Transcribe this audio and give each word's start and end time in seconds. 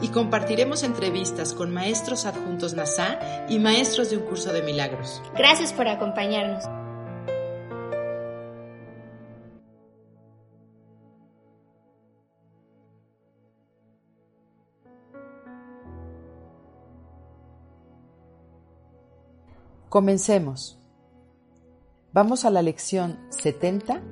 Y 0.00 0.08
compartiremos 0.08 0.82
entrevistas 0.82 1.54
con 1.54 1.72
maestros 1.72 2.24
adjuntos 2.24 2.74
NASA 2.74 3.18
y 3.48 3.58
maestros 3.58 4.10
de 4.10 4.16
un 4.16 4.24
curso 4.24 4.52
de 4.52 4.62
milagros. 4.62 5.22
Gracias 5.36 5.72
por 5.72 5.88
acompañarnos. 5.88 6.64
Comencemos. 19.88 20.78
Vamos 22.12 22.44
a 22.44 22.50
la 22.50 22.62
lección 22.62 23.18
70 23.30 24.02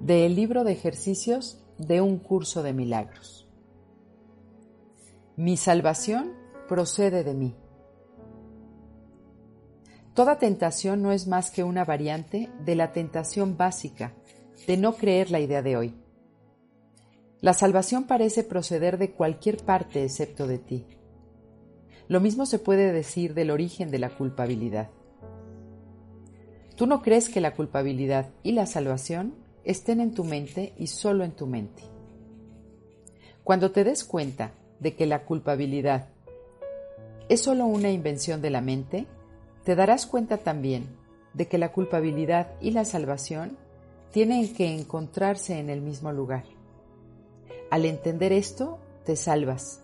del 0.00 0.34
libro 0.34 0.64
de 0.64 0.72
ejercicios 0.72 1.62
de 1.76 2.00
un 2.00 2.18
curso 2.18 2.62
de 2.62 2.72
milagros. 2.72 3.47
Mi 5.38 5.56
salvación 5.56 6.32
procede 6.66 7.22
de 7.22 7.32
mí. 7.32 7.54
Toda 10.12 10.40
tentación 10.40 11.00
no 11.00 11.12
es 11.12 11.28
más 11.28 11.52
que 11.52 11.62
una 11.62 11.84
variante 11.84 12.50
de 12.64 12.74
la 12.74 12.90
tentación 12.90 13.56
básica 13.56 14.14
de 14.66 14.76
no 14.76 14.96
creer 14.96 15.30
la 15.30 15.38
idea 15.38 15.62
de 15.62 15.76
hoy. 15.76 15.94
La 17.40 17.52
salvación 17.52 18.08
parece 18.08 18.42
proceder 18.42 18.98
de 18.98 19.12
cualquier 19.12 19.58
parte 19.58 20.02
excepto 20.02 20.48
de 20.48 20.58
ti. 20.58 20.86
Lo 22.08 22.18
mismo 22.18 22.44
se 22.44 22.58
puede 22.58 22.92
decir 22.92 23.32
del 23.34 23.52
origen 23.52 23.92
de 23.92 24.00
la 24.00 24.10
culpabilidad. 24.10 24.90
Tú 26.74 26.88
no 26.88 27.00
crees 27.00 27.28
que 27.28 27.40
la 27.40 27.54
culpabilidad 27.54 28.30
y 28.42 28.50
la 28.50 28.66
salvación 28.66 29.36
estén 29.62 30.00
en 30.00 30.14
tu 30.14 30.24
mente 30.24 30.74
y 30.76 30.88
solo 30.88 31.22
en 31.22 31.30
tu 31.30 31.46
mente. 31.46 31.84
Cuando 33.44 33.70
te 33.70 33.84
des 33.84 34.02
cuenta 34.02 34.57
de 34.80 34.94
que 34.94 35.06
la 35.06 35.24
culpabilidad 35.24 36.08
es 37.28 37.42
solo 37.42 37.66
una 37.66 37.90
invención 37.90 38.40
de 38.40 38.50
la 38.50 38.60
mente, 38.60 39.06
te 39.64 39.74
darás 39.74 40.06
cuenta 40.06 40.38
también 40.38 40.88
de 41.34 41.46
que 41.46 41.58
la 41.58 41.72
culpabilidad 41.72 42.54
y 42.60 42.70
la 42.70 42.84
salvación 42.84 43.58
tienen 44.12 44.54
que 44.54 44.74
encontrarse 44.74 45.58
en 45.58 45.68
el 45.68 45.82
mismo 45.82 46.10
lugar. 46.10 46.44
Al 47.70 47.84
entender 47.84 48.32
esto, 48.32 48.78
te 49.04 49.14
salvas. 49.14 49.82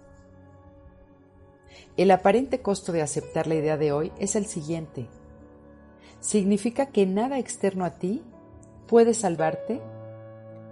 El 1.97 2.11
aparente 2.11 2.63
costo 2.63 2.93
de 2.93 3.03
aceptar 3.03 3.47
la 3.47 3.57
idea 3.57 3.77
de 3.77 3.93
hoy 3.93 4.11
es 4.19 4.37
el 4.37 4.47
siguiente. 4.47 5.07
Significa 6.21 6.87
que 6.87 7.05
nada 7.05 7.39
externo 7.39 7.85
a 7.85 7.99
ti 7.99 8.23
puede 8.89 9.13
salvarte, 9.13 9.83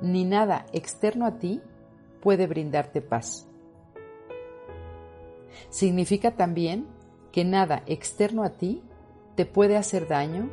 ni 0.00 0.25
nada 0.25 0.67
externo 0.72 1.27
a 1.27 1.39
ti 1.39 1.60
puede 2.22 2.47
brindarte 2.47 3.03
paz. 3.03 3.47
Significa 5.71 6.37
también 6.37 6.87
que 7.33 7.45
nada 7.45 7.83
externo 7.87 8.45
a 8.45 8.51
ti 8.51 8.83
te 9.35 9.47
puede 9.47 9.77
hacer 9.77 10.07
daño, 10.09 10.51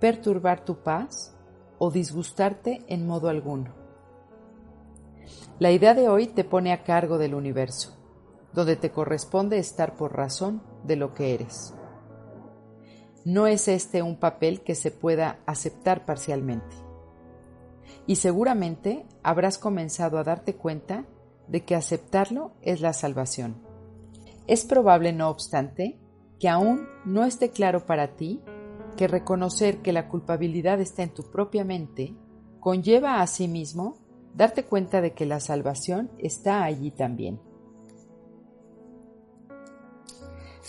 perturbar 0.00 0.64
tu 0.64 0.82
paz 0.82 1.34
o 1.78 1.90
disgustarte 1.90 2.84
en 2.88 3.06
modo 3.06 3.28
alguno. 3.28 3.74
La 5.58 5.70
idea 5.70 5.94
de 5.94 6.08
hoy 6.08 6.26
te 6.26 6.44
pone 6.44 6.72
a 6.72 6.82
cargo 6.82 7.18
del 7.18 7.34
universo, 7.34 7.96
donde 8.52 8.76
te 8.76 8.90
corresponde 8.90 9.58
estar 9.58 9.96
por 9.96 10.16
razón 10.16 10.62
de 10.84 10.96
lo 10.96 11.14
que 11.14 11.34
eres. 11.34 11.74
No 13.24 13.46
es 13.46 13.68
este 13.68 14.02
un 14.02 14.16
papel 14.16 14.62
que 14.62 14.74
se 14.74 14.90
pueda 14.90 15.38
aceptar 15.46 16.04
parcialmente. 16.04 16.76
Y 18.06 18.16
seguramente 18.16 19.06
habrás 19.22 19.58
comenzado 19.58 20.18
a 20.18 20.24
darte 20.24 20.56
cuenta 20.56 21.06
de 21.46 21.64
que 21.64 21.76
aceptarlo 21.76 22.52
es 22.62 22.80
la 22.80 22.92
salvación. 22.92 23.71
Es 24.46 24.64
probable, 24.64 25.12
no 25.12 25.28
obstante, 25.28 25.98
que 26.38 26.48
aún 26.48 26.88
no 27.04 27.24
esté 27.24 27.50
claro 27.50 27.86
para 27.86 28.16
ti 28.16 28.42
que 28.96 29.08
reconocer 29.08 29.80
que 29.80 29.92
la 29.92 30.08
culpabilidad 30.08 30.80
está 30.80 31.02
en 31.02 31.14
tu 31.14 31.30
propia 31.30 31.64
mente 31.64 32.14
conlleva 32.60 33.20
a 33.20 33.26
sí 33.26 33.48
mismo 33.48 33.96
darte 34.34 34.64
cuenta 34.64 35.00
de 35.00 35.12
que 35.12 35.26
la 35.26 35.40
salvación 35.40 36.10
está 36.18 36.64
allí 36.64 36.90
también. 36.90 37.40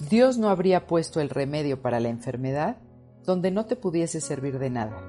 Dios 0.10 0.38
no 0.38 0.50
habría 0.50 0.88
puesto 0.88 1.20
el 1.22 1.30
remedio 1.30 1.82
para 1.82 2.00
la 2.00 2.10
enfermedad 2.10 2.78
donde 3.24 3.52
no 3.52 3.66
te 3.66 3.76
pudiese 3.76 4.22
servir 4.22 4.60
de 4.60 4.70
nada. 4.70 5.02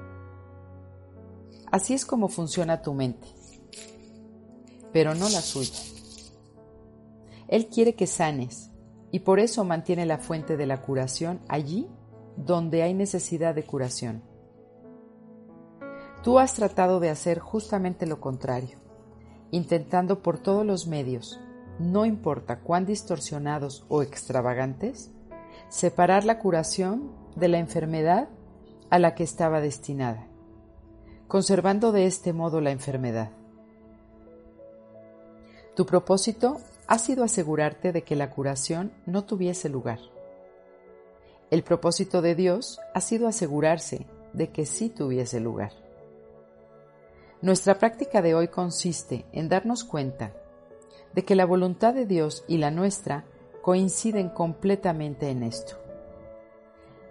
Así 1.71 1.93
es 1.93 2.05
como 2.05 2.29
funciona 2.29 2.81
tu 2.81 2.93
mente, 2.93 3.27
pero 4.93 5.13
no 5.15 5.27
la 5.29 5.41
suya. 5.41 5.94
Él 7.47 7.67
quiere 7.67 7.95
que 7.95 8.07
sanes 8.07 8.71
y 9.11 9.19
por 9.19 9.39
eso 9.39 9.63
mantiene 9.63 10.05
la 10.05 10.17
fuente 10.17 10.57
de 10.57 10.65
la 10.65 10.81
curación 10.81 11.39
allí 11.47 11.87
donde 12.37 12.83
hay 12.83 12.93
necesidad 12.93 13.55
de 13.55 13.63
curación. 13.63 14.23
Tú 16.23 16.39
has 16.39 16.53
tratado 16.55 16.99
de 16.99 17.09
hacer 17.09 17.39
justamente 17.39 18.07
lo 18.07 18.19
contrario, 18.19 18.79
intentando 19.51 20.21
por 20.21 20.39
todos 20.39 20.65
los 20.65 20.87
medios, 20.87 21.39
no 21.79 22.05
importa 22.05 22.61
cuán 22.61 22.85
distorsionados 22.85 23.85
o 23.89 24.01
extravagantes, 24.01 25.11
separar 25.69 26.25
la 26.25 26.39
curación 26.39 27.11
de 27.35 27.47
la 27.47 27.59
enfermedad 27.59 28.29
a 28.89 28.99
la 28.99 29.13
que 29.13 29.23
estaba 29.23 29.61
destinada, 29.61 30.27
conservando 31.27 31.91
de 31.91 32.05
este 32.05 32.33
modo 32.33 32.59
la 32.59 32.71
enfermedad. 32.71 33.31
Tu 35.75 35.85
propósito 35.85 36.57
ha 36.87 36.97
sido 36.99 37.23
asegurarte 37.23 37.91
de 37.91 38.03
que 38.03 38.15
la 38.15 38.29
curación 38.29 38.93
no 39.05 39.23
tuviese 39.23 39.69
lugar. 39.69 39.99
El 41.51 41.63
propósito 41.63 42.21
de 42.21 42.35
Dios 42.35 42.79
ha 42.93 43.01
sido 43.01 43.27
asegurarse 43.27 44.05
de 44.33 44.49
que 44.51 44.65
sí 44.65 44.89
tuviese 44.89 45.39
lugar. 45.39 45.71
Nuestra 47.41 47.77
práctica 47.77 48.21
de 48.21 48.35
hoy 48.35 48.47
consiste 48.47 49.25
en 49.31 49.49
darnos 49.49 49.83
cuenta 49.83 50.33
de 51.13 51.23
que 51.23 51.35
la 51.35 51.45
voluntad 51.45 51.93
de 51.93 52.05
Dios 52.05 52.43
y 52.47 52.57
la 52.57 52.71
nuestra 52.71 53.25
coinciden 53.61 54.29
completamente 54.29 55.29
en 55.29 55.43
esto. 55.43 55.77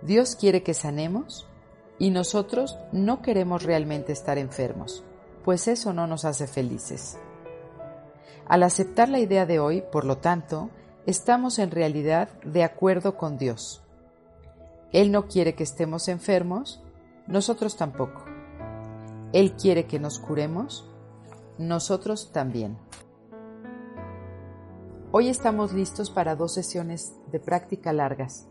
Dios 0.03 0.37
quiere 0.37 0.63
que 0.63 0.75
sanemos 0.75 1.47
y 1.99 2.11
nosotros 2.11 2.79
no 2.93 3.23
queremos 3.23 3.63
realmente 3.63 4.13
estar 4.13 4.39
enfermos, 4.39 5.05
pues 5.45 5.69
eso 5.69 5.93
no 5.93 6.07
nos 6.07 6.25
hace 6.25 6.47
felices. 6.47 7.19
Al 8.47 8.63
aceptar 8.63 9.09
la 9.09 9.21
idea 9.21 9.47
de 9.47 9.59
hoy, 9.59 9.83
por 9.91 10.05
lo 10.05 10.19
tanto, 10.19 10.69
estamos 11.07 11.59
en 11.59 11.71
realidad 11.71 12.29
de 12.43 12.63
acuerdo 12.63 13.17
con 13.17 13.39
Dios. 13.39 13.83
Él 14.93 15.11
no 15.11 15.29
quiere 15.29 15.55
que 15.55 15.63
estemos 15.63 16.09
enfermos, 16.09 16.83
nosotros 17.27 17.77
tampoco. 17.77 18.25
Él 19.33 19.55
quiere 19.55 19.87
que 19.87 19.99
nos 19.99 20.19
curemos, 20.19 20.89
nosotros 21.59 22.33
también. 22.33 22.77
Hoy 25.11 25.29
estamos 25.29 25.73
listos 25.73 26.11
para 26.11 26.37
dos 26.37 26.53
sesiones 26.53 27.15
de 27.33 27.41
práctica 27.41 27.93
largas, 27.93 28.47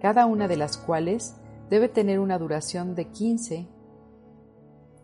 cada 0.00 0.24
una 0.24 0.48
de 0.48 0.56
las 0.56 0.78
cuales 0.78 1.36
debe 1.68 1.88
tener 1.88 2.18
una 2.18 2.38
duración 2.38 2.94
de 2.94 3.08
15 3.08 3.68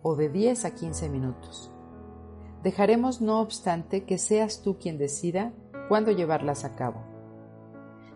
o 0.03 0.17
de 0.17 0.29
10 0.31 0.65
a 0.65 0.75
15 0.75 1.09
minutos. 1.11 1.71
Dejaremos, 2.63 3.21
no 3.21 3.41
obstante, 3.41 4.05
que 4.05 4.19
seas 4.19 4.63
tú 4.63 4.79
quien 4.79 4.99
decida 4.99 5.53
cuándo 5.89 6.13
llevarlas 6.13 6.65
a 6.65 6.77
cabo. 6.77 7.03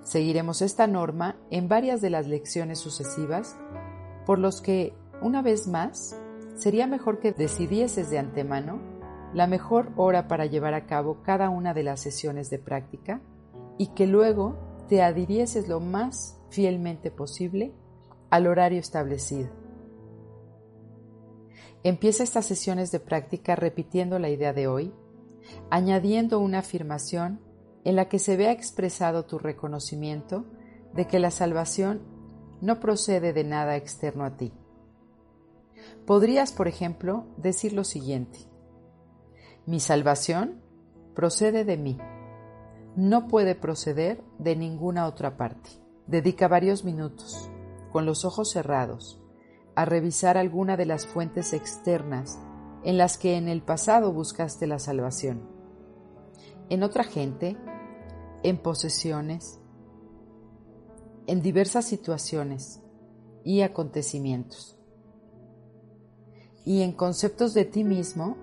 Seguiremos 0.02 0.60
esta 0.60 0.86
norma 0.86 1.36
en 1.50 1.68
varias 1.68 2.02
de 2.02 2.10
las 2.10 2.26
lecciones 2.26 2.78
sucesivas, 2.78 3.56
por 4.26 4.38
los 4.38 4.60
que, 4.60 4.94
una 5.22 5.40
vez 5.40 5.66
más, 5.66 6.16
sería 6.56 6.86
mejor 6.86 7.20
que 7.20 7.32
decidieses 7.32 8.10
de 8.10 8.18
antemano 8.18 8.80
la 9.32 9.46
mejor 9.46 9.90
hora 9.96 10.28
para 10.28 10.46
llevar 10.46 10.74
a 10.74 10.86
cabo 10.86 11.22
cada 11.22 11.48
una 11.50 11.74
de 11.74 11.82
las 11.82 12.00
sesiones 12.00 12.50
de 12.50 12.58
práctica 12.58 13.20
y 13.78 13.88
que 13.88 14.06
luego 14.06 14.56
te 14.88 15.02
adhirieses 15.02 15.68
lo 15.68 15.80
más 15.80 16.38
fielmente 16.50 17.10
posible 17.10 17.72
al 18.30 18.46
horario 18.46 18.78
establecido. 18.78 19.63
Empieza 21.84 22.22
estas 22.22 22.46
sesiones 22.46 22.90
de 22.92 22.98
práctica 22.98 23.56
repitiendo 23.56 24.18
la 24.18 24.30
idea 24.30 24.54
de 24.54 24.66
hoy, 24.66 24.94
añadiendo 25.70 26.38
una 26.40 26.60
afirmación 26.60 27.42
en 27.84 27.94
la 27.94 28.08
que 28.08 28.18
se 28.18 28.38
vea 28.38 28.52
expresado 28.52 29.26
tu 29.26 29.38
reconocimiento 29.38 30.46
de 30.94 31.06
que 31.06 31.18
la 31.18 31.30
salvación 31.30 32.00
no 32.62 32.80
procede 32.80 33.34
de 33.34 33.44
nada 33.44 33.76
externo 33.76 34.24
a 34.24 34.38
ti. 34.38 34.54
Podrías, 36.06 36.52
por 36.52 36.68
ejemplo, 36.68 37.26
decir 37.36 37.74
lo 37.74 37.84
siguiente. 37.84 38.38
Mi 39.66 39.78
salvación 39.78 40.62
procede 41.14 41.66
de 41.66 41.76
mí. 41.76 41.98
No 42.96 43.28
puede 43.28 43.54
proceder 43.54 44.24
de 44.38 44.56
ninguna 44.56 45.06
otra 45.06 45.36
parte. 45.36 45.68
Dedica 46.06 46.48
varios 46.48 46.82
minutos, 46.82 47.50
con 47.92 48.06
los 48.06 48.24
ojos 48.24 48.50
cerrados, 48.52 49.20
a 49.76 49.84
revisar 49.84 50.36
alguna 50.38 50.76
de 50.76 50.86
las 50.86 51.06
fuentes 51.06 51.52
externas 51.52 52.38
en 52.84 52.98
las 52.98 53.18
que 53.18 53.36
en 53.36 53.48
el 53.48 53.62
pasado 53.62 54.12
buscaste 54.12 54.66
la 54.66 54.78
salvación. 54.78 55.48
En 56.68 56.82
otra 56.82 57.04
gente, 57.04 57.56
en 58.42 58.58
posesiones, 58.58 59.58
en 61.26 61.42
diversas 61.42 61.86
situaciones 61.86 62.82
y 63.42 63.62
acontecimientos. 63.62 64.78
Y 66.64 66.82
en 66.82 66.92
conceptos 66.92 67.54
de 67.54 67.64
ti 67.64 67.84
mismo 67.84 68.36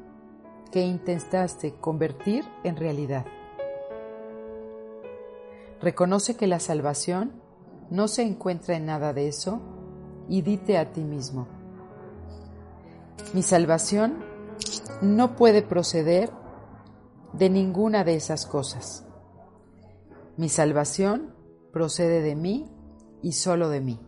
que 0.72 0.82
intentaste 0.82 1.74
convertir 1.76 2.46
en 2.64 2.76
realidad. 2.78 3.26
Reconoce 5.82 6.36
que 6.36 6.48
la 6.48 6.60
salvación 6.60 7.42
no 7.90 8.08
se 8.08 8.22
encuentra 8.22 8.76
en 8.76 8.86
nada 8.86 9.14
de 9.14 9.28
eso 9.28 9.62
y 10.28 10.42
dite 10.42 10.78
a 10.78 10.92
ti 10.92 11.02
mismo, 11.02 11.48
mi 13.34 13.44
salvación 13.44 14.24
no 15.02 15.36
puede 15.36 15.62
proceder 15.62 16.32
de 17.34 17.50
ninguna 17.50 18.04
de 18.04 18.16
esas 18.16 18.46
cosas. 18.46 19.06
Mi 20.38 20.50
salvación 20.50 21.34
procede 21.72 22.22
de 22.22 22.36
mí 22.36 22.70
y 23.22 23.34
solo 23.34 23.70
de 23.70 23.82
mí. 23.82 24.00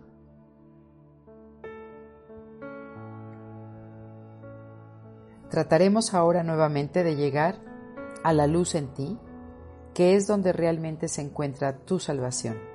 Trataremos 5.49 6.13
ahora 6.13 6.43
nuevamente 6.43 7.03
de 7.03 7.15
llegar 7.15 7.59
a 8.23 8.33
la 8.33 8.47
luz 8.47 8.73
en 8.75 8.87
ti, 8.93 9.19
que 9.93 10.15
es 10.15 10.25
donde 10.25 10.51
realmente 10.51 11.07
se 11.07 11.21
encuentra 11.21 11.77
tu 11.77 11.99
salvación. 11.99 12.72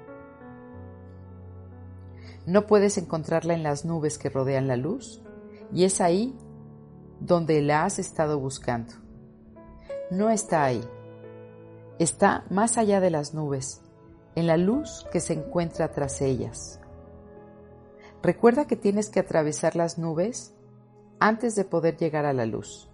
No 2.49 2.67
puedes 2.67 2.97
encontrarla 2.97 3.53
en 3.53 3.63
las 3.63 3.85
nubes 3.85 4.17
que 4.17 4.31
rodean 4.31 4.69
la 4.69 4.79
luz, 4.79 5.23
y 5.71 5.85
es 5.85 6.01
ahí 6.01 6.35
donde 7.21 7.61
la 7.61 7.85
has 7.85 7.99
estado 7.99 8.41
buscando. 8.41 8.95
No 10.11 10.31
está 10.31 10.65
ahí. 10.65 10.83
Está 11.99 12.47
más 12.49 12.79
allá 12.79 13.01
de 13.01 13.11
las 13.11 13.35
nubes, 13.35 13.83
en 14.35 14.47
la 14.47 14.57
luz 14.57 15.07
que 15.13 15.21
se 15.21 15.35
encuentra 15.35 15.93
tras 15.93 16.23
ellas. 16.23 16.81
Recuerda 18.23 18.67
que 18.67 18.77
tienes 18.77 19.11
que 19.11 19.21
atravesar 19.21 19.77
las 19.77 19.99
nubes 19.99 20.55
antes 21.21 21.55
de 21.55 21.67
poder 21.67 21.99
llegar 21.99 22.25
a 22.25 22.33
la 22.33 22.47
luz. 22.47 22.89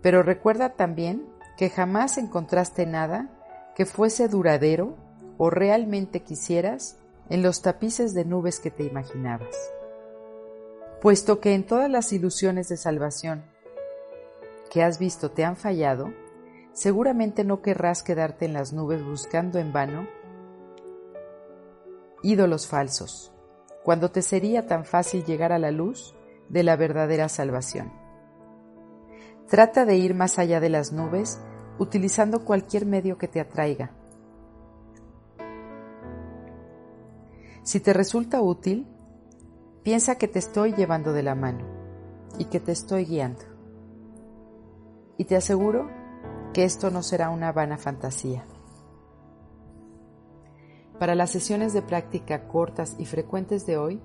Pero 0.00 0.22
recuerda 0.22 0.70
también 0.70 1.28
que 1.58 1.68
jamás 1.68 2.16
encontraste 2.16 2.86
nada 2.86 3.28
que 3.76 3.84
fuese 3.84 4.28
duradero 4.28 4.96
o 5.36 5.50
realmente 5.50 6.22
quisieras 6.22 6.96
en 7.32 7.42
los 7.42 7.62
tapices 7.62 8.14
de 8.14 8.24
nubes 8.24 8.60
que 8.60 8.70
te 8.70 8.84
imaginabas 8.84 9.56
puesto 11.02 11.40
que 11.40 11.54
en 11.54 11.66
todas 11.66 11.90
las 11.90 12.12
ilusiones 12.12 12.68
de 12.68 12.76
salvación 12.76 13.42
que 14.70 14.84
has 14.84 15.00
visto 15.00 15.32
te 15.32 15.44
han 15.44 15.56
fallado, 15.56 16.14
seguramente 16.72 17.42
no 17.42 17.60
querrás 17.60 18.04
quedarte 18.04 18.44
en 18.44 18.52
las 18.52 18.72
nubes 18.72 19.04
buscando 19.04 19.58
en 19.58 19.72
vano 19.72 20.06
ídolos 22.22 22.68
falsos, 22.68 23.32
cuando 23.82 24.12
te 24.12 24.22
sería 24.22 24.68
tan 24.68 24.84
fácil 24.84 25.24
llegar 25.24 25.52
a 25.52 25.58
la 25.58 25.72
luz 25.72 26.14
de 26.48 26.62
la 26.62 26.76
verdadera 26.76 27.28
salvación. 27.28 27.92
Trata 29.48 29.84
de 29.84 29.96
ir 29.96 30.14
más 30.14 30.38
allá 30.38 30.60
de 30.60 30.68
las 30.68 30.92
nubes 30.92 31.40
utilizando 31.80 32.44
cualquier 32.44 32.86
medio 32.86 33.18
que 33.18 33.26
te 33.26 33.40
atraiga. 33.40 33.90
Si 37.62 37.80
te 37.80 37.92
resulta 37.92 38.40
útil, 38.40 38.86
Piensa 39.82 40.14
que 40.14 40.28
te 40.28 40.38
estoy 40.38 40.74
llevando 40.74 41.12
de 41.12 41.24
la 41.24 41.34
mano 41.34 41.66
y 42.38 42.44
que 42.44 42.60
te 42.60 42.70
estoy 42.70 43.04
guiando. 43.04 43.42
Y 45.18 45.24
te 45.24 45.34
aseguro 45.34 45.90
que 46.54 46.62
esto 46.62 46.92
no 46.92 47.02
será 47.02 47.30
una 47.30 47.50
vana 47.50 47.78
fantasía. 47.78 48.44
Para 51.00 51.16
las 51.16 51.30
sesiones 51.30 51.72
de 51.72 51.82
práctica 51.82 52.46
cortas 52.46 52.94
y 52.96 53.06
frecuentes 53.06 53.66
de 53.66 53.76
hoy, 53.76 54.00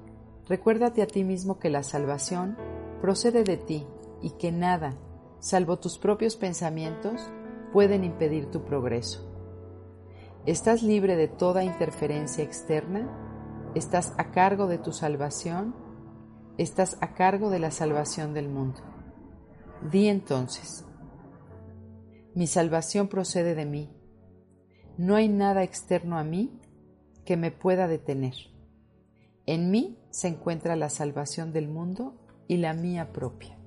recuérdate 0.48 1.04
a 1.04 1.07
ti 1.07 1.24
mismo 1.24 1.59
que 1.59 1.69
la 1.69 1.83
salvación 1.83 2.57
procede 3.00 3.44
de 3.44 3.57
ti 3.57 3.86
y 4.24 4.31
que 4.31 4.51
nada, 4.51 4.98
salvo 5.39 5.77
tus 5.77 6.00
propios 6.00 6.38
pensamientos, 6.38 7.30
pueden 7.71 8.04
impedir 8.04 8.50
tu 8.50 8.63
progreso. 8.63 9.31
Estás 10.48 10.81
libre 10.81 11.15
de 11.15 11.27
toda 11.27 11.63
interferencia 11.63 12.44
externa 12.44 13.26
Estás 13.77 14.15
a 14.18 14.31
cargo 14.31 14.65
de 14.65 14.79
tu 14.79 14.91
salvación, 14.91 15.75
estás 16.57 16.97
a 17.00 17.13
cargo 17.13 17.51
de 17.51 17.59
la 17.59 17.69
salvación 17.69 18.33
del 18.33 18.50
mundo. 18.50 18.79
Di 19.91 20.07
entonces, 20.07 20.83
mi 22.33 22.47
salvación 22.47 23.07
procede 23.07 23.53
de 23.53 23.65
mí. 23.65 23.95
No 24.97 25.15
hay 25.15 25.29
nada 25.29 25.62
externo 25.62 26.18
a 26.18 26.24
mí 26.24 26.59
que 27.24 27.38
me 27.38 27.51
pueda 27.51 27.88
detener. 27.88 28.33
En 29.45 29.69
mí 29.69 30.00
se 30.09 30.30
encuentra 30.30 30.75
la 30.75 30.89
salvación 30.89 31.53
del 31.53 31.68
mundo 31.68 32.15
y 32.47 32.57
la 32.57 32.73
mía 32.73 33.13
propia. 33.13 33.59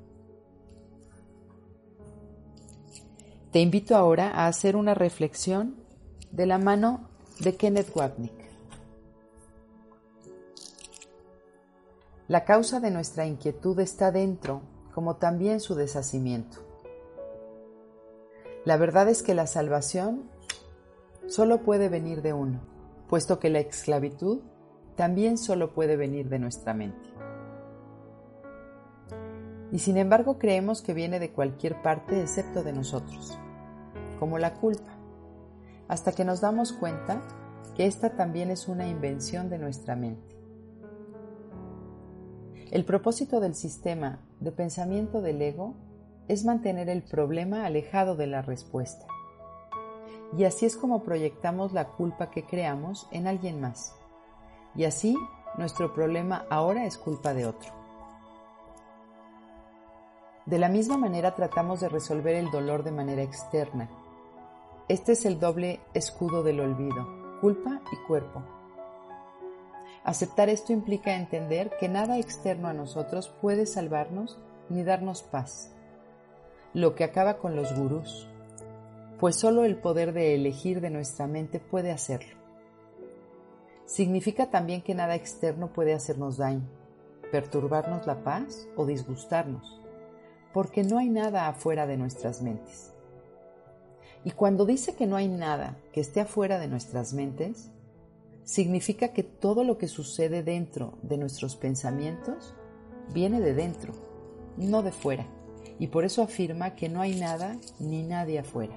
Te 3.53 3.61
invito 3.61 3.95
ahora 3.95 4.33
a 4.33 4.49
hacer 4.49 4.75
una 4.75 4.95
reflexión 4.95 5.77
de 6.33 6.47
la 6.47 6.59
mano 6.59 7.09
de 7.39 7.55
Kenneth 7.55 7.95
Wapnick. 7.95 8.50
La 12.31 12.44
causa 12.44 12.79
de 12.79 12.93
nuestra 12.93 13.27
inquietud 13.27 13.81
está 13.81 14.13
dentro, 14.13 14.63
como 14.94 15.17
también 15.17 15.58
su 15.58 15.75
deshacimiento. 15.75 16.58
La 18.65 18.77
verdad 18.77 19.08
es 19.08 19.25
que 19.25 19.34
la 19.34 19.49
salvación 19.49 20.31
solo 21.27 21.65
puede 21.65 21.89
venir 21.89 22.22
de 22.22 22.32
uno, 22.32 22.60
puesto 23.08 23.41
que 23.41 23.51
la 23.51 23.58
esclavitud 23.58 24.43
también 24.94 25.39
solo 25.39 25.75
puede 25.75 25.96
venir 25.96 26.29
de 26.29 26.39
nuestra 26.39 26.72
mente. 26.72 27.08
Y 29.72 29.81
sin 29.81 29.96
embargo 29.96 30.39
creemos 30.39 30.82
que 30.82 30.94
viene 30.94 31.19
de 31.19 31.32
cualquier 31.32 31.82
parte 31.82 32.20
excepto 32.20 32.63
de 32.63 32.72
nosotros, 32.72 33.37
como 34.20 34.39
la 34.39 34.55
culpa, 34.55 34.93
hasta 35.89 36.13
que 36.13 36.25
nos 36.25 36.41
damos 36.41 36.72
cuenta 36.72 37.22
que 37.75 37.87
esta 37.87 38.10
también 38.10 38.53
es 38.53 38.69
una 38.69 38.87
invención 38.87 39.51
de 39.51 39.58
nuestra 39.58 39.96
mente. 39.96 40.40
El 42.70 42.84
propósito 42.84 43.41
del 43.41 43.56
sistema 43.56 44.20
de 44.39 44.53
pensamiento 44.53 45.20
del 45.20 45.43
ego 45.43 45.74
es 46.29 46.44
mantener 46.44 46.89
el 46.89 47.03
problema 47.03 47.67
alejado 47.67 48.15
de 48.15 48.29
la 48.29 48.43
respuesta. 48.43 49.06
Y 50.39 50.44
así 50.44 50.67
es 50.67 50.77
como 50.77 51.03
proyectamos 51.03 51.72
la 51.72 51.89
culpa 51.89 52.31
que 52.31 52.44
creamos 52.44 53.08
en 53.10 53.27
alguien 53.27 53.60
más. 53.60 53.96
Y 54.77 54.84
así 54.84 55.17
nuestro 55.58 55.93
problema 55.93 56.46
ahora 56.48 56.86
es 56.86 56.96
culpa 56.96 57.34
de 57.34 57.46
otro. 57.46 57.72
De 60.46 60.60
la 60.60 60.69
misma 60.69 60.96
manera 60.96 61.34
tratamos 61.34 61.81
de 61.81 61.89
resolver 61.89 62.36
el 62.36 62.53
dolor 62.53 62.84
de 62.84 62.93
manera 62.93 63.22
externa. 63.22 63.91
Este 64.86 65.12
es 65.12 65.24
el 65.24 65.41
doble 65.41 65.81
escudo 65.93 66.44
del 66.44 66.60
olvido, 66.60 67.41
culpa 67.41 67.81
y 67.91 68.06
cuerpo. 68.06 68.59
Aceptar 70.05 70.49
esto 70.49 70.73
implica 70.73 71.15
entender 71.15 71.71
que 71.79 71.89
nada 71.89 72.19
externo 72.19 72.69
a 72.69 72.73
nosotros 72.73 73.29
puede 73.41 73.67
salvarnos 73.67 74.39
ni 74.71 74.83
darnos 74.83 75.23
paz, 75.23 75.73
lo 76.73 76.95
que 76.95 77.05
acaba 77.05 77.39
con 77.39 77.55
los 77.55 77.77
gurús, 77.77 78.29
pues 79.19 79.37
solo 79.37 79.65
el 79.65 79.77
poder 79.77 80.13
de 80.13 80.35
elegir 80.35 80.81
de 80.81 80.89
nuestra 80.89 81.27
mente 81.27 81.61
puede 81.61 81.91
hacerlo. 81.91 82.39
Significa 83.85 84.51
también 84.51 84.83
que 84.83 84.95
nada 84.95 85.17
externo 85.17 85.73
puede 85.73 85.93
hacernos 85.93 86.39
daño, 86.39 86.67
perturbarnos 87.31 88.07
la 88.07 88.23
paz 88.23 88.69
o 88.77 88.87
disgustarnos, 88.87 89.81
porque 90.55 90.83
no 90.83 90.99
hay 90.99 91.11
nada 91.11 91.49
afuera 91.49 91.87
de 91.87 91.99
nuestras 91.99 92.41
mentes. 92.41 92.95
Y 94.25 94.31
cuando 94.31 94.65
dice 94.65 94.95
que 94.95 95.07
no 95.07 95.17
hay 95.17 95.29
nada 95.29 95.77
que 95.93 96.01
esté 96.01 96.21
afuera 96.21 96.59
de 96.59 96.69
nuestras 96.69 97.13
mentes, 97.13 97.71
significa 98.44 99.13
que 99.13 99.23
todo 99.23 99.65
lo 99.65 99.79
que 99.79 99.89
sucede 99.89 100.43
dentro 100.43 100.99
de 101.03 101.19
nuestros 101.19 101.56
pensamientos 101.56 102.55
viene 103.13 103.41
de 103.41 103.55
dentro, 103.55 103.94
no 104.56 104.82
de 104.82 104.93
fuera, 104.93 105.27
y 105.79 105.89
por 105.89 106.05
eso 106.05 106.23
afirma 106.23 106.75
que 106.75 106.89
no 106.89 107.01
hay 107.01 107.19
nada 107.19 107.56
ni 107.79 108.03
nadie 108.03 108.39
afuera. 108.39 108.77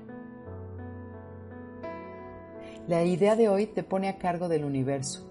La 2.87 3.03
idea 3.03 3.37
de 3.37 3.47
hoy 3.47 3.65
te 3.65 3.83
pone 3.83 4.09
a 4.09 4.17
cargo 4.17 4.49
del 4.49 4.65
universo, 4.65 5.25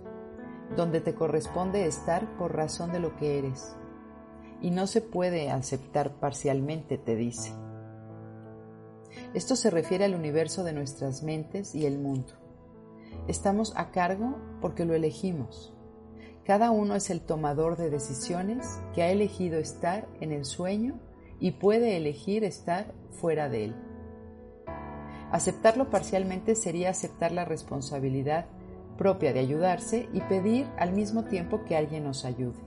donde 0.74 1.00
te 1.02 1.14
corresponde 1.14 1.86
estar 1.86 2.36
por 2.38 2.56
razón 2.56 2.92
de 2.92 3.00
lo 3.00 3.14
que 3.16 3.38
eres. 3.38 3.76
Y 4.62 4.70
no 4.70 4.86
se 4.86 5.02
puede 5.02 5.50
aceptar 5.50 6.14
parcialmente, 6.14 6.96
te 6.96 7.14
dice. 7.14 7.52
Esto 9.34 9.56
se 9.56 9.70
refiere 9.70 10.04
al 10.04 10.14
universo 10.14 10.64
de 10.64 10.72
nuestras 10.72 11.22
mentes 11.22 11.74
y 11.74 11.84
el 11.84 11.98
mundo. 11.98 12.41
Estamos 13.28 13.72
a 13.76 13.90
cargo 13.90 14.36
porque 14.60 14.84
lo 14.84 14.94
elegimos. 14.94 15.74
Cada 16.44 16.70
uno 16.70 16.96
es 16.96 17.10
el 17.10 17.20
tomador 17.20 17.76
de 17.76 17.88
decisiones 17.88 18.80
que 18.94 19.02
ha 19.02 19.10
elegido 19.10 19.58
estar 19.58 20.08
en 20.20 20.32
el 20.32 20.44
sueño 20.44 20.98
y 21.38 21.52
puede 21.52 21.96
elegir 21.96 22.42
estar 22.42 22.92
fuera 23.10 23.48
de 23.48 23.66
él. 23.66 23.76
Aceptarlo 25.30 25.88
parcialmente 25.88 26.54
sería 26.54 26.90
aceptar 26.90 27.32
la 27.32 27.44
responsabilidad 27.44 28.46
propia 28.98 29.32
de 29.32 29.40
ayudarse 29.40 30.08
y 30.12 30.20
pedir 30.20 30.66
al 30.78 30.92
mismo 30.92 31.24
tiempo 31.24 31.64
que 31.64 31.76
alguien 31.76 32.04
nos 32.04 32.24
ayude. 32.24 32.60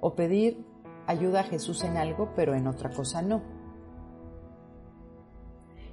O 0.00 0.14
pedir 0.14 0.64
ayuda 1.06 1.40
a 1.40 1.44
Jesús 1.44 1.84
en 1.84 1.96
algo 1.96 2.32
pero 2.34 2.54
en 2.54 2.66
otra 2.66 2.90
cosa 2.90 3.22
no. 3.22 3.42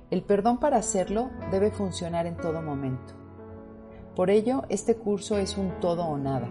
El 0.09 0.23
perdón 0.23 0.59
para 0.59 0.77
hacerlo 0.77 1.29
debe 1.51 1.71
funcionar 1.71 2.25
en 2.25 2.37
todo 2.37 2.61
momento. 2.61 3.13
Por 4.19 4.31
ello, 4.31 4.63
este 4.67 4.95
curso 4.95 5.37
es 5.37 5.57
un 5.57 5.79
todo 5.79 6.03
o 6.03 6.17
nada. 6.17 6.49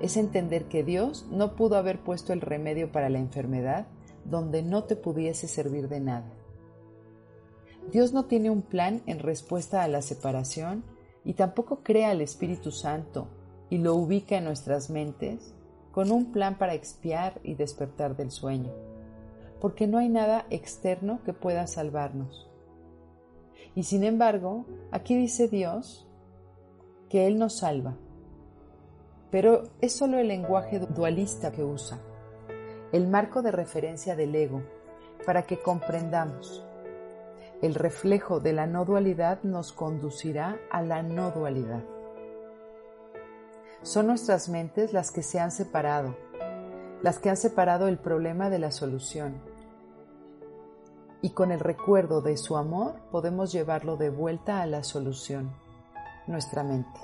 Es 0.00 0.16
entender 0.16 0.64
que 0.64 0.82
Dios 0.82 1.26
no 1.30 1.54
pudo 1.54 1.76
haber 1.76 2.02
puesto 2.02 2.32
el 2.32 2.40
remedio 2.40 2.90
para 2.90 3.10
la 3.10 3.18
enfermedad 3.18 3.86
donde 4.24 4.62
no 4.62 4.84
te 4.84 4.96
pudiese 4.96 5.46
servir 5.46 5.90
de 5.90 6.00
nada. 6.00 6.32
Dios 7.92 8.14
no 8.14 8.24
tiene 8.24 8.48
un 8.48 8.62
plan 8.62 9.02
en 9.04 9.18
respuesta 9.18 9.82
a 9.82 9.88
la 9.88 10.00
separación 10.00 10.82
y 11.22 11.34
tampoco 11.34 11.82
crea 11.82 12.12
al 12.12 12.22
Espíritu 12.22 12.70
Santo 12.70 13.28
y 13.68 13.76
lo 13.76 13.94
ubica 13.94 14.38
en 14.38 14.44
nuestras 14.44 14.88
mentes 14.88 15.52
con 15.92 16.10
un 16.10 16.32
plan 16.32 16.56
para 16.56 16.72
expiar 16.72 17.42
y 17.44 17.56
despertar 17.56 18.16
del 18.16 18.30
sueño, 18.30 18.72
porque 19.60 19.86
no 19.86 19.98
hay 19.98 20.08
nada 20.08 20.46
externo 20.48 21.20
que 21.26 21.34
pueda 21.34 21.66
salvarnos. 21.66 22.48
Y 23.74 23.82
sin 23.82 24.02
embargo, 24.02 24.64
aquí 24.90 25.14
dice 25.14 25.46
Dios 25.46 26.06
que 27.10 27.26
Él 27.26 27.38
nos 27.38 27.58
salva, 27.58 27.94
pero 29.30 29.64
es 29.82 29.92
solo 29.92 30.18
el 30.18 30.28
lenguaje 30.28 30.78
dualista 30.78 31.52
que 31.52 31.62
usa, 31.62 31.98
el 32.92 33.06
marco 33.08 33.42
de 33.42 33.52
referencia 33.52 34.16
del 34.16 34.34
ego, 34.34 34.62
para 35.26 35.42
que 35.42 35.60
comprendamos 35.60 36.64
el 37.62 37.74
reflejo 37.74 38.40
de 38.40 38.54
la 38.54 38.66
no 38.66 38.86
dualidad 38.86 39.42
nos 39.42 39.72
conducirá 39.72 40.58
a 40.70 40.80
la 40.80 41.02
no 41.02 41.30
dualidad. 41.30 41.82
Son 43.82 44.06
nuestras 44.06 44.48
mentes 44.48 44.94
las 44.94 45.10
que 45.10 45.22
se 45.22 45.40
han 45.40 45.50
separado, 45.50 46.16
las 47.02 47.18
que 47.18 47.28
han 47.28 47.36
separado 47.36 47.86
el 47.86 47.98
problema 47.98 48.48
de 48.48 48.60
la 48.60 48.70
solución. 48.70 49.42
Y 51.20 51.30
con 51.30 51.52
el 51.52 51.60
recuerdo 51.60 52.22
de 52.22 52.38
su 52.38 52.56
amor 52.56 52.94
podemos 53.10 53.52
llevarlo 53.52 53.98
de 53.98 54.08
vuelta 54.08 54.62
a 54.62 54.66
la 54.66 54.82
solución, 54.82 55.50
nuestra 56.26 56.62
mente. 56.62 57.00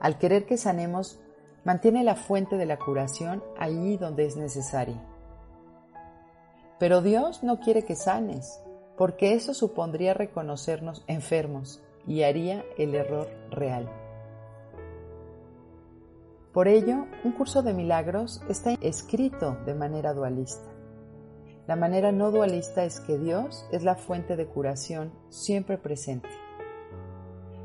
Al 0.00 0.18
querer 0.18 0.46
que 0.46 0.56
sanemos, 0.56 1.20
mantiene 1.64 2.04
la 2.04 2.14
fuente 2.14 2.56
de 2.56 2.66
la 2.66 2.78
curación 2.78 3.42
allí 3.58 3.96
donde 3.96 4.26
es 4.26 4.36
necesaria 4.36 5.00
pero 6.78 7.02
Dios 7.02 7.42
no 7.42 7.60
quiere 7.60 7.84
que 7.84 7.94
sanes, 7.94 8.60
porque 8.96 9.34
eso 9.34 9.54
supondría 9.54 10.12
reconocernos 10.12 11.04
enfermos 11.06 11.82
y 12.06 12.24
haría 12.24 12.64
el 12.76 12.94
error 12.94 13.28
real. 13.50 13.88
Por 16.52 16.68
ello, 16.68 17.06
un 17.24 17.32
curso 17.32 17.62
de 17.62 17.72
milagros 17.72 18.42
está 18.48 18.74
escrito 18.82 19.56
de 19.64 19.74
manera 19.74 20.12
dualista. 20.12 20.68
La 21.66 21.74
manera 21.74 22.12
no 22.12 22.30
dualista 22.30 22.84
es 22.84 23.00
que 23.00 23.18
Dios 23.18 23.66
es 23.72 23.82
la 23.82 23.94
fuente 23.94 24.36
de 24.36 24.46
curación 24.46 25.12
siempre 25.30 25.78
presente. 25.78 26.28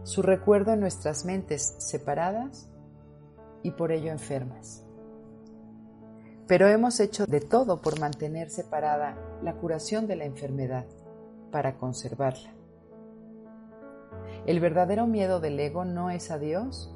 Su 0.09 0.21
recuerdo 0.23 0.73
en 0.73 0.79
nuestras 0.79 1.23
mentes 1.23 1.75
separadas 1.77 2.67
y 3.61 3.71
por 3.71 3.91
ello 3.91 4.11
enfermas 4.11 4.83
pero 6.49 6.67
hemos 6.67 6.99
hecho 6.99 7.27
de 7.27 7.41
todo 7.41 7.79
por 7.79 7.99
mantener 7.99 8.49
separada 8.49 9.15
la 9.43 9.53
curación 9.53 10.07
de 10.07 10.15
la 10.15 10.25
enfermedad, 10.25 10.87
para 11.51 11.77
conservarla. 11.77 12.55
El 14.47 14.59
verdadero 14.59 15.05
miedo 15.05 15.39
del 15.41 15.59
ego 15.59 15.85
no 15.85 16.09
es 16.09 16.31
a 16.31 16.39
Dios, 16.39 16.91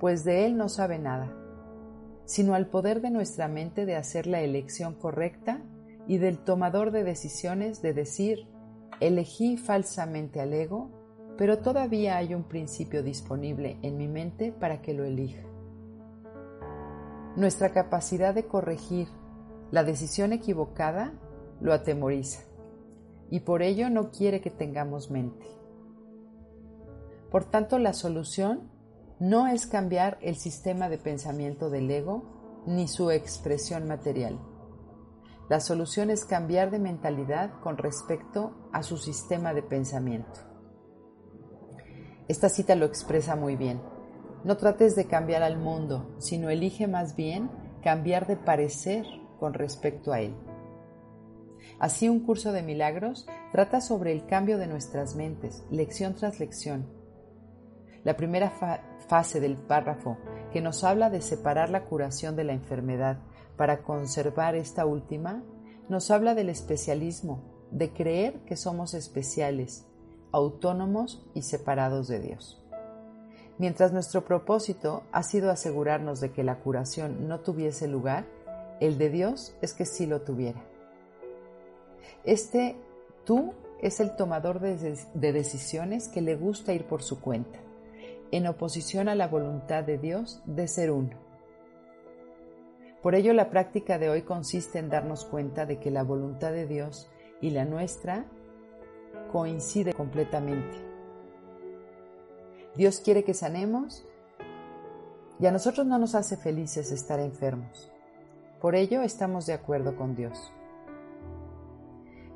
pues 0.00 0.24
de 0.24 0.46
Él 0.46 0.56
no 0.56 0.70
sabe 0.70 0.98
nada, 0.98 1.30
sino 2.24 2.54
al 2.54 2.68
poder 2.68 3.02
de 3.02 3.10
nuestra 3.10 3.48
mente 3.48 3.84
de 3.84 3.96
hacer 3.96 4.26
la 4.26 4.40
elección 4.40 4.94
correcta 4.94 5.60
y 6.06 6.16
del 6.16 6.38
tomador 6.38 6.90
de 6.90 7.04
decisiones 7.04 7.82
de 7.82 7.92
decir, 7.92 8.48
elegí 9.00 9.58
falsamente 9.58 10.40
al 10.40 10.54
ego, 10.54 10.88
pero 11.36 11.58
todavía 11.58 12.16
hay 12.16 12.34
un 12.34 12.44
principio 12.44 13.02
disponible 13.02 13.78
en 13.82 13.96
mi 13.96 14.08
mente 14.08 14.52
para 14.52 14.80
que 14.80 14.94
lo 14.94 15.04
elija. 15.04 15.42
Nuestra 17.36 17.72
capacidad 17.72 18.34
de 18.34 18.46
corregir 18.46 19.08
la 19.70 19.84
decisión 19.84 20.32
equivocada 20.32 21.12
lo 21.60 21.72
atemoriza 21.72 22.42
y 23.30 23.40
por 23.40 23.62
ello 23.62 23.90
no 23.90 24.10
quiere 24.10 24.40
que 24.40 24.50
tengamos 24.50 25.10
mente. 25.10 25.46
Por 27.30 27.44
tanto, 27.44 27.78
la 27.78 27.92
solución 27.92 28.70
no 29.18 29.46
es 29.46 29.66
cambiar 29.66 30.18
el 30.22 30.36
sistema 30.36 30.88
de 30.88 30.98
pensamiento 30.98 31.70
del 31.70 31.90
ego 31.90 32.64
ni 32.66 32.88
su 32.88 33.10
expresión 33.10 33.86
material. 33.86 34.38
La 35.48 35.60
solución 35.60 36.10
es 36.10 36.24
cambiar 36.24 36.70
de 36.70 36.78
mentalidad 36.78 37.60
con 37.60 37.76
respecto 37.76 38.68
a 38.72 38.82
su 38.82 38.96
sistema 38.96 39.54
de 39.54 39.62
pensamiento. 39.62 40.45
Esta 42.28 42.48
cita 42.48 42.74
lo 42.74 42.86
expresa 42.86 43.36
muy 43.36 43.56
bien. 43.56 43.80
No 44.44 44.56
trates 44.56 44.96
de 44.96 45.06
cambiar 45.06 45.42
al 45.42 45.58
mundo, 45.58 46.14
sino 46.18 46.50
elige 46.50 46.86
más 46.88 47.14
bien 47.14 47.50
cambiar 47.82 48.26
de 48.26 48.36
parecer 48.36 49.06
con 49.38 49.54
respecto 49.54 50.12
a 50.12 50.20
él. 50.20 50.34
Así 51.78 52.08
un 52.08 52.20
curso 52.20 52.52
de 52.52 52.62
milagros 52.62 53.26
trata 53.52 53.80
sobre 53.80 54.12
el 54.12 54.26
cambio 54.26 54.58
de 54.58 54.66
nuestras 54.66 55.14
mentes, 55.14 55.64
lección 55.70 56.14
tras 56.14 56.40
lección. 56.40 56.86
La 58.02 58.16
primera 58.16 58.52
fase 59.08 59.40
del 59.40 59.56
párrafo, 59.56 60.16
que 60.52 60.60
nos 60.60 60.84
habla 60.84 61.10
de 61.10 61.20
separar 61.20 61.70
la 61.70 61.84
curación 61.84 62.34
de 62.34 62.44
la 62.44 62.52
enfermedad 62.52 63.18
para 63.56 63.82
conservar 63.82 64.54
esta 64.54 64.86
última, 64.86 65.44
nos 65.88 66.10
habla 66.10 66.34
del 66.34 66.48
especialismo, 66.48 67.68
de 67.70 67.92
creer 67.92 68.40
que 68.46 68.56
somos 68.56 68.94
especiales, 68.94 69.86
autónomos 70.32 71.24
y 71.34 71.42
separados 71.42 72.08
de 72.08 72.20
Dios. 72.20 72.62
Mientras 73.58 73.92
nuestro 73.92 74.24
propósito 74.24 75.02
ha 75.12 75.22
sido 75.22 75.50
asegurarnos 75.50 76.20
de 76.20 76.30
que 76.30 76.44
la 76.44 76.60
curación 76.60 77.26
no 77.26 77.40
tuviese 77.40 77.88
lugar, 77.88 78.26
el 78.80 78.98
de 78.98 79.08
Dios 79.08 79.56
es 79.62 79.72
que 79.72 79.86
sí 79.86 80.06
lo 80.06 80.20
tuviera. 80.20 80.62
Este 82.24 82.76
tú 83.24 83.54
es 83.80 84.00
el 84.00 84.16
tomador 84.16 84.60
de, 84.60 85.32
decisiones 85.32 86.08
que 86.08 86.20
le 86.20 86.36
gusta 86.36 86.72
ir 86.72 86.86
por 86.86 87.02
su 87.02 87.20
cuenta, 87.20 87.58
en 88.30 88.46
oposición 88.46 89.08
a 89.08 89.14
la 89.14 89.28
voluntad 89.28 89.84
de 89.84 89.98
Dios 89.98 90.42
de 90.44 90.68
ser 90.68 90.90
uno. 90.90 91.16
Por 93.02 93.14
ello 93.14 93.32
la 93.32 93.50
práctica 93.50 93.98
de 93.98 94.10
hoy 94.10 94.22
consiste 94.22 94.78
en 94.78 94.88
darnos 94.88 95.24
cuenta 95.24 95.66
de 95.66 95.78
que 95.78 95.90
la 95.90 96.02
voluntad 96.02 96.52
de 96.52 96.66
Dios 96.66 97.08
y 97.40 97.50
la 97.50 97.64
nuestra 97.64 98.26
coincide 99.30 99.92
completamente 99.92 100.86
Dios 102.76 103.00
quiere 103.00 103.24
que 103.24 103.32
sanemos 103.32 104.04
y 105.40 105.46
a 105.46 105.50
nosotros 105.50 105.86
no 105.86 105.98
nos 105.98 106.14
hace 106.14 106.36
felices 106.36 106.92
estar 106.92 107.20
enfermos. 107.20 107.90
Por 108.60 108.74
ello 108.74 109.00
estamos 109.00 109.46
de 109.46 109.54
acuerdo 109.54 109.96
con 109.96 110.14
Dios. 110.14 110.52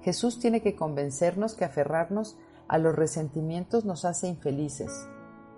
Jesús 0.00 0.40
tiene 0.40 0.62
que 0.62 0.76
convencernos 0.76 1.54
que 1.54 1.66
aferrarnos 1.66 2.38
a 2.68 2.78
los 2.78 2.96
resentimientos 2.96 3.84
nos 3.84 4.06
hace 4.06 4.28
infelices 4.28 5.08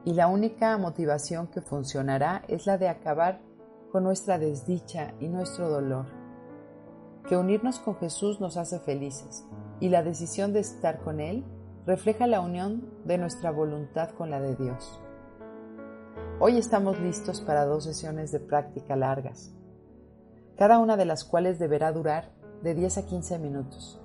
y 0.05 0.15
la 0.15 0.27
única 0.27 0.77
motivación 0.79 1.47
que 1.47 1.61
funcionará 1.61 2.43
es 2.49 2.67
la 2.67 2.77
de 2.77 2.89
acabar 2.89 3.41
con 3.93 4.03
nuestra 4.03 4.39
desdicha 4.39 5.15
y 5.21 5.29
nuestro 5.29 5.69
dolor. 5.69 6.22
Que 7.29 7.37
unirnos 7.37 7.79
con 7.79 7.97
Jesús 7.97 8.41
nos 8.41 8.57
hace 8.57 8.79
felices 8.81 9.45
y 9.81 9.89
la 9.89 10.03
decisión 10.03 10.53
de 10.53 10.61
estar 10.61 11.01
con 11.01 11.21
Él 11.21 11.45
refleja 11.87 12.27
la 12.27 12.41
unión 12.41 12.91
de 13.05 13.19
nuestra 13.19 13.51
voluntad 13.51 14.11
con 14.11 14.31
la 14.31 14.41
de 14.41 14.57
Dios. 14.57 15.01
Hoy 16.39 16.59
estamos 16.59 16.99
listos 17.01 17.41
para 17.41 17.65
dos 17.65 17.85
sesiones 17.85 18.33
de 18.33 18.41
práctica 18.41 18.97
largas, 18.97 19.53
cada 20.57 20.79
una 20.79 20.97
de 20.97 21.05
las 21.05 21.25
cuales 21.25 21.59
deberá 21.59 21.93
durar 21.93 22.33
de 22.63 22.75
10 22.75 22.99
a 22.99 23.07
15 23.07 23.39
minutos. 23.39 24.01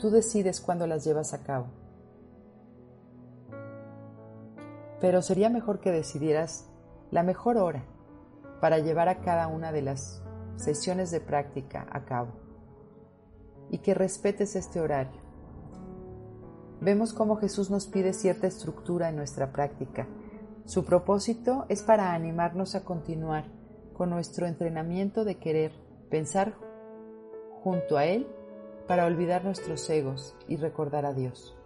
Tú 0.00 0.10
decides 0.10 0.60
cuándo 0.60 0.86
las 0.86 1.04
llevas 1.04 1.32
a 1.34 1.42
cabo. 1.42 1.66
pero 5.00 5.22
sería 5.22 5.50
mejor 5.50 5.80
que 5.80 5.92
decidieras 5.92 6.66
la 7.10 7.22
mejor 7.22 7.58
hora 7.58 7.84
para 8.60 8.78
llevar 8.78 9.08
a 9.08 9.20
cada 9.20 9.46
una 9.46 9.72
de 9.72 9.82
las 9.82 10.22
sesiones 10.56 11.10
de 11.10 11.20
práctica 11.20 11.86
a 11.90 12.04
cabo 12.04 12.32
y 13.70 13.78
que 13.78 13.94
respetes 13.94 14.56
este 14.56 14.80
horario. 14.80 15.20
Vemos 16.80 17.12
cómo 17.12 17.36
Jesús 17.36 17.70
nos 17.70 17.86
pide 17.86 18.12
cierta 18.12 18.46
estructura 18.46 19.08
en 19.08 19.16
nuestra 19.16 19.52
práctica. 19.52 20.06
Su 20.66 20.84
propósito 20.84 21.64
es 21.68 21.82
para 21.82 22.12
animarnos 22.12 22.74
a 22.74 22.84
continuar 22.84 23.44
con 23.94 24.10
nuestro 24.10 24.46
entrenamiento 24.46 25.24
de 25.24 25.38
querer 25.38 25.72
pensar 26.10 26.54
junto 27.62 27.96
a 27.96 28.04
Él 28.04 28.26
para 28.86 29.06
olvidar 29.06 29.44
nuestros 29.44 29.88
egos 29.90 30.36
y 30.48 30.56
recordar 30.56 31.06
a 31.06 31.12
Dios. 31.12 31.56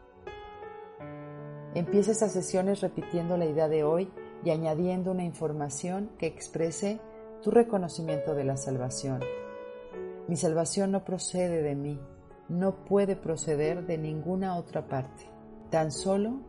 Empieza 1.74 2.12
estas 2.12 2.32
sesiones 2.32 2.80
repitiendo 2.80 3.36
la 3.36 3.46
idea 3.46 3.68
de 3.68 3.84
hoy 3.84 4.10
y 4.44 4.50
añadiendo 4.50 5.10
una 5.12 5.24
información 5.24 6.10
que 6.18 6.26
exprese 6.26 7.00
tu 7.42 7.50
reconocimiento 7.50 8.34
de 8.34 8.44
la 8.44 8.56
salvación. 8.56 9.20
Mi 10.28 10.36
salvación 10.36 10.92
no 10.92 11.04
procede 11.04 11.62
de 11.62 11.74
mí, 11.74 11.98
no 12.48 12.84
puede 12.84 13.16
proceder 13.16 13.86
de 13.86 13.98
ninguna 13.98 14.56
otra 14.56 14.88
parte, 14.88 15.24
tan 15.70 15.90
solo 15.90 16.42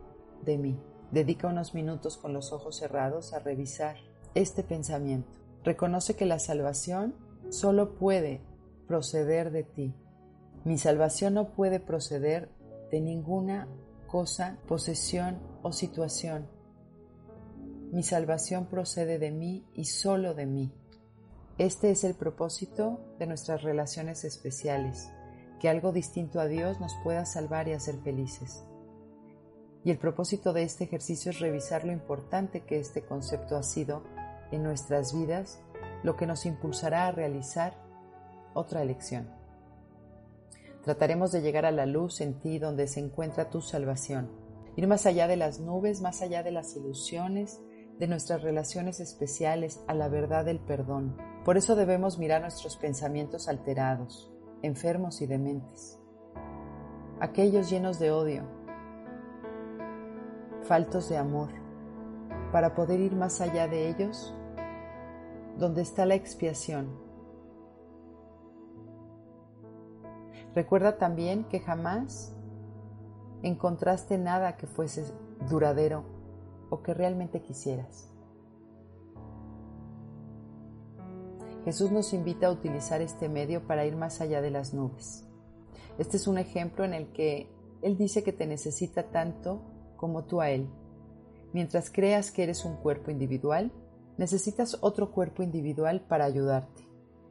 de 0.44 0.58
mí. 0.58 0.80
Dedica 1.10 1.48
unos 1.48 1.74
minutos 1.74 2.16
con 2.16 2.32
los 2.32 2.52
ojos 2.52 2.76
cerrados 2.76 3.32
a 3.32 3.38
revisar 3.38 3.96
este 4.34 4.62
pensamiento. 4.62 5.30
Reconoce 5.64 6.16
que 6.16 6.26
la 6.26 6.38
salvación 6.38 7.14
solo 7.50 7.94
puede 7.94 8.40
proceder 8.86 9.50
de 9.50 9.64
ti. 9.64 9.94
Mi 10.64 10.78
salvación 10.78 11.34
no 11.34 11.52
puede 11.52 11.80
proceder 11.80 12.50
de 12.90 13.00
ninguna 13.00 13.68
cosa, 14.06 14.58
posesión 14.68 15.40
o 15.62 15.72
situación. 15.72 16.48
Mi 17.92 18.02
salvación 18.02 18.66
procede 18.66 19.18
de 19.18 19.30
mí 19.30 19.66
y 19.74 19.84
solo 19.84 20.34
de 20.34 20.46
mí. 20.46 20.72
Este 21.58 21.90
es 21.90 22.02
el 22.04 22.14
propósito 22.14 22.98
de 23.18 23.26
nuestras 23.26 23.62
relaciones 23.62 24.24
especiales, 24.24 25.10
que 25.60 25.68
algo 25.68 25.92
distinto 25.92 26.40
a 26.40 26.46
Dios 26.46 26.80
nos 26.80 26.94
pueda 27.04 27.26
salvar 27.26 27.68
y 27.68 27.72
hacer 27.72 27.96
felices. 27.98 28.64
Y 29.84 29.90
el 29.90 29.98
propósito 29.98 30.54
de 30.54 30.62
este 30.62 30.84
ejercicio 30.84 31.30
es 31.30 31.40
revisar 31.40 31.84
lo 31.84 31.92
importante 31.92 32.60
que 32.60 32.78
este 32.78 33.02
concepto 33.02 33.56
ha 33.56 33.62
sido 33.62 34.02
en 34.50 34.62
nuestras 34.62 35.14
vidas, 35.14 35.60
lo 36.02 36.16
que 36.16 36.26
nos 36.26 36.46
impulsará 36.46 37.06
a 37.06 37.12
realizar 37.12 37.74
otra 38.54 38.80
elección. 38.80 39.28
Trataremos 40.84 41.32
de 41.32 41.42
llegar 41.42 41.66
a 41.66 41.70
la 41.70 41.84
luz 41.84 42.22
en 42.22 42.40
ti 42.40 42.58
donde 42.58 42.88
se 42.88 43.00
encuentra 43.00 43.50
tu 43.50 43.60
salvación. 43.60 44.30
Ir 44.74 44.86
más 44.86 45.04
allá 45.04 45.28
de 45.28 45.36
las 45.36 45.60
nubes, 45.60 46.00
más 46.00 46.22
allá 46.22 46.42
de 46.42 46.50
las 46.50 46.74
ilusiones, 46.76 47.60
de 47.98 48.08
nuestras 48.08 48.42
relaciones 48.42 49.00
especiales, 49.00 49.80
a 49.86 49.92
la 49.92 50.08
verdad 50.08 50.46
del 50.46 50.58
perdón. 50.58 51.31
Por 51.44 51.56
eso 51.56 51.74
debemos 51.74 52.18
mirar 52.18 52.42
nuestros 52.42 52.76
pensamientos 52.76 53.48
alterados, 53.48 54.32
enfermos 54.62 55.20
y 55.22 55.26
dementes. 55.26 55.98
Aquellos 57.20 57.70
llenos 57.70 57.98
de 57.98 58.10
odio, 58.10 58.44
faltos 60.62 61.08
de 61.08 61.16
amor, 61.16 61.50
para 62.52 62.74
poder 62.74 63.00
ir 63.00 63.14
más 63.14 63.40
allá 63.40 63.66
de 63.68 63.88
ellos, 63.88 64.34
donde 65.58 65.82
está 65.82 66.06
la 66.06 66.14
expiación 66.14 67.02
Recuerda 70.54 70.98
también 70.98 71.44
que 71.44 71.60
jamás 71.60 72.34
encontraste 73.42 74.18
nada 74.18 74.56
que 74.56 74.66
fuese 74.66 75.04
duradero 75.48 76.04
o 76.68 76.82
que 76.82 76.92
realmente 76.92 77.40
quisieras. 77.40 78.11
Jesús 81.64 81.90
nos 81.90 82.12
invita 82.12 82.48
a 82.48 82.52
utilizar 82.52 83.00
este 83.02 83.28
medio 83.28 83.66
para 83.66 83.84
ir 83.86 83.96
más 83.96 84.20
allá 84.20 84.40
de 84.40 84.50
las 84.50 84.74
nubes. 84.74 85.24
Este 85.98 86.16
es 86.16 86.26
un 86.26 86.38
ejemplo 86.38 86.84
en 86.84 86.94
el 86.94 87.12
que 87.12 87.48
Él 87.82 87.96
dice 87.96 88.22
que 88.22 88.32
te 88.32 88.46
necesita 88.46 89.10
tanto 89.10 89.62
como 89.96 90.24
tú 90.24 90.40
a 90.40 90.50
Él. 90.50 90.68
Mientras 91.52 91.90
creas 91.90 92.30
que 92.30 92.42
eres 92.42 92.64
un 92.64 92.76
cuerpo 92.76 93.10
individual, 93.10 93.72
necesitas 94.16 94.78
otro 94.80 95.12
cuerpo 95.12 95.42
individual 95.42 96.00
para 96.00 96.24
ayudarte, 96.24 96.88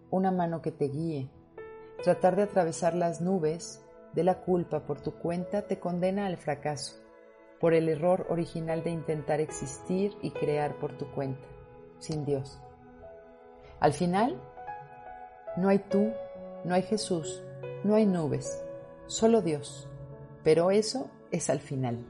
una 0.10 0.32
mano 0.32 0.62
que 0.62 0.72
te 0.72 0.86
guíe, 0.86 1.30
Tratar 2.04 2.36
de 2.36 2.44
atravesar 2.44 2.96
las 2.96 3.22
nubes 3.22 3.86
de 4.14 4.24
la 4.24 4.42
culpa 4.42 4.88
por 4.88 5.00
tu 5.02 5.14
cuenta 5.14 5.68
te 5.68 5.80
condena 5.80 6.26
al 6.26 6.38
fracaso, 6.38 6.96
por 7.60 7.76
el 7.76 7.90
error 7.90 8.26
original 8.30 8.84
de 8.84 8.90
intentar 8.90 9.40
existir 9.40 10.12
y 10.24 10.32
crear 10.32 10.80
por 10.80 10.98
tu 10.98 11.12
cuenta, 11.12 11.48
sin 12.00 12.26
Dios. 12.26 12.60
Al 13.82 13.94
final, 13.94 14.40
no 15.58 15.68
hay 15.70 15.80
tú, 15.80 16.12
no 16.64 16.76
hay 16.76 16.84
Jesús, 16.84 17.44
no 17.84 17.96
hay 17.96 18.06
nubes, 18.06 18.64
solo 19.08 19.42
Dios, 19.42 19.90
pero 20.44 20.70
eso 20.70 21.10
es 21.32 21.50
al 21.50 21.60
final. 21.60 22.06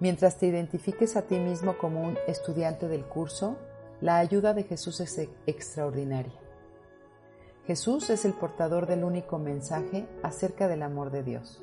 Mientras 0.00 0.36
te 0.36 0.46
identifiques 0.46 1.16
a 1.16 1.22
ti 1.22 1.38
mismo 1.38 1.78
como 1.78 2.02
un 2.02 2.18
estudiante 2.26 2.88
del 2.88 3.04
curso, 3.04 3.56
la 4.00 4.18
ayuda 4.18 4.54
de 4.54 4.64
Jesús 4.64 4.98
es 5.00 5.16
extraordinaria. 5.46 6.40
Jesús 7.68 8.10
es 8.10 8.24
el 8.24 8.34
portador 8.34 8.86
del 8.88 9.04
único 9.04 9.38
mensaje 9.38 10.08
acerca 10.24 10.66
del 10.66 10.82
amor 10.82 11.12
de 11.12 11.22
Dios. 11.22 11.62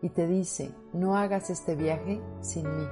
Y 0.00 0.10
te 0.10 0.28
dice, 0.28 0.70
no 0.92 1.16
hagas 1.16 1.50
este 1.50 1.74
viaje 1.74 2.20
sin 2.40 2.64
mí. 2.64 2.86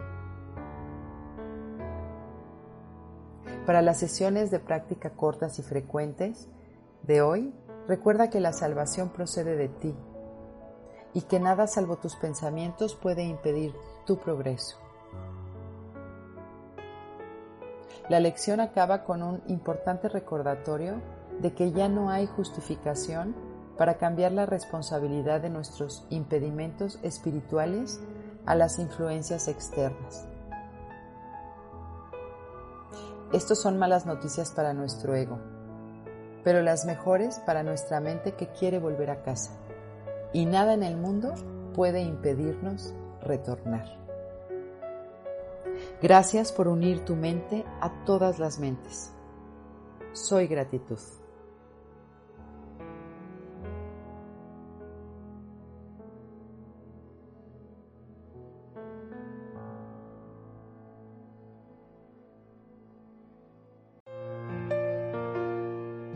Para 3.66 3.82
las 3.82 3.98
sesiones 3.98 4.50
de 4.50 4.58
práctica 4.58 5.10
cortas 5.10 5.58
y 5.58 5.62
frecuentes 5.62 6.48
de 7.02 7.22
hoy, 7.22 7.54
recuerda 7.86 8.30
que 8.30 8.40
la 8.40 8.52
salvación 8.52 9.10
procede 9.10 9.56
de 9.56 9.68
ti 9.68 9.94
y 11.12 11.22
que 11.22 11.40
nada 11.40 11.66
salvo 11.66 11.96
tus 11.96 12.16
pensamientos 12.16 12.94
puede 12.94 13.24
impedir 13.24 13.74
tu 14.06 14.18
progreso. 14.18 14.78
La 18.08 18.18
lección 18.18 18.60
acaba 18.60 19.04
con 19.04 19.22
un 19.22 19.42
importante 19.46 20.08
recordatorio 20.08 21.00
de 21.40 21.52
que 21.52 21.72
ya 21.72 21.88
no 21.88 22.10
hay 22.10 22.26
justificación 22.26 23.34
para 23.76 23.98
cambiar 23.98 24.32
la 24.32 24.46
responsabilidad 24.46 25.40
de 25.40 25.50
nuestros 25.50 26.06
impedimentos 26.10 26.98
espirituales 27.02 28.00
a 28.46 28.54
las 28.54 28.78
influencias 28.78 29.48
externas. 29.48 30.29
Estos 33.32 33.60
son 33.60 33.78
malas 33.78 34.06
noticias 34.06 34.50
para 34.50 34.74
nuestro 34.74 35.14
ego, 35.14 35.38
pero 36.42 36.62
las 36.62 36.84
mejores 36.84 37.38
para 37.46 37.62
nuestra 37.62 38.00
mente 38.00 38.32
que 38.32 38.48
quiere 38.48 38.80
volver 38.80 39.08
a 39.10 39.22
casa. 39.22 39.52
Y 40.32 40.46
nada 40.46 40.74
en 40.74 40.82
el 40.82 40.96
mundo 40.96 41.34
puede 41.74 42.00
impedirnos 42.00 42.92
retornar. 43.22 44.00
Gracias 46.02 46.50
por 46.50 46.66
unir 46.66 47.04
tu 47.04 47.14
mente 47.14 47.64
a 47.80 48.04
todas 48.04 48.40
las 48.40 48.58
mentes. 48.58 49.12
Soy 50.12 50.48
gratitud. 50.48 50.98